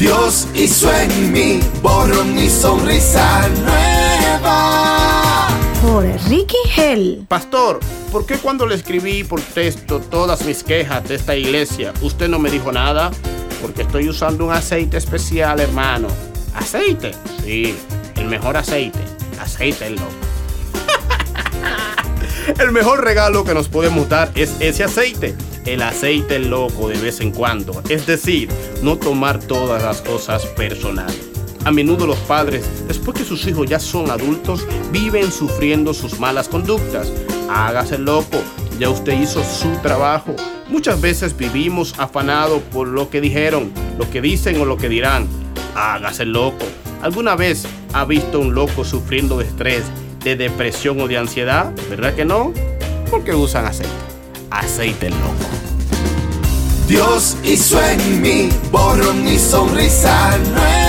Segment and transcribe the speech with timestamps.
[0.00, 5.48] Dios hizo en mí borrón y sonrisa nueva.
[5.82, 7.26] Por Ricky Hell.
[7.28, 7.80] Pastor,
[8.10, 12.38] ¿por qué cuando le escribí por texto todas mis quejas de esta iglesia, usted no
[12.38, 13.10] me dijo nada?
[13.60, 16.08] Porque estoy usando un aceite especial, hermano.
[16.54, 17.12] ¿Aceite?
[17.44, 17.76] Sí,
[18.16, 19.00] el mejor aceite.
[19.38, 20.10] Aceite el loco.
[22.58, 25.34] el mejor regalo que nos podemos dar es ese aceite.
[25.66, 27.82] El aceite loco de vez en cuando.
[27.88, 28.48] Es decir,
[28.82, 31.30] no tomar todas las cosas personales.
[31.64, 36.48] A menudo los padres, después que sus hijos ya son adultos, viven sufriendo sus malas
[36.48, 37.12] conductas.
[37.50, 38.38] Hágase loco,
[38.78, 40.34] ya usted hizo su trabajo.
[40.68, 45.28] Muchas veces vivimos afanados por lo que dijeron, lo que dicen o lo que dirán.
[45.74, 46.64] Hágase loco.
[47.02, 49.84] ¿Alguna vez ha visto un loco sufriendo de estrés,
[50.24, 51.72] de depresión o de ansiedad?
[51.90, 52.54] ¿Verdad que no?
[53.10, 54.09] Porque usan aceite.
[54.50, 55.46] Aceite loco.
[56.88, 60.79] Dios hizo en mí borrón y sonrisa nueva.